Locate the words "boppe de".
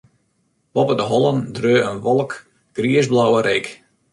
0.77-1.05